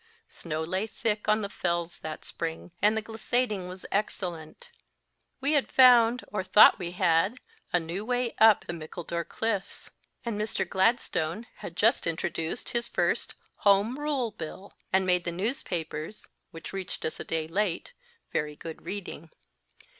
Snow 0.27 0.63
lay 0.63 0.87
thick 0.87 1.27
on 1.29 1.41
the 1.41 1.47
fells 1.47 1.99
that 1.99 2.25
spring, 2.25 2.71
and 2.81 2.97
the 2.97 3.03
glissading 3.03 3.67
was 3.67 3.85
excellent; 3.91 4.71
we 5.39 5.51
had 5.51 5.71
found, 5.71 6.25
or 6.29 6.41
thought 6.43 6.79
we 6.79 6.89
had, 6.93 7.39
a 7.71 7.79
new 7.79 8.03
way 8.03 8.33
up 8.39 8.65
the 8.65 8.73
Mickledore 8.73 9.23
cliffs; 9.23 9.91
and 10.25 10.41
Mr. 10.41 10.67
Gladstone 10.67 11.45
had 11.57 11.75
just 11.77 12.07
introduced 12.07 12.69
his 12.69 12.87
first 12.87 13.35
Home 13.57 13.99
Rule 13.99 14.31
Bill, 14.31 14.73
and 14.91 15.05
made 15.05 15.23
the 15.23 15.31
newspapers 15.31 16.27
(which 16.49 16.73
reached 16.73 17.05
us 17.05 17.19
a 17.19 17.23
day 17.23 17.47
late) 17.47 17.93
very 18.33 18.55
good 18.55 18.81
reading. 18.81 19.29